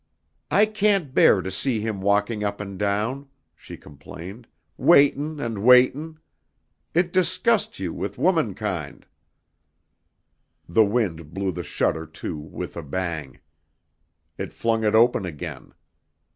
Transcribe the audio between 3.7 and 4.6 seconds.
complained,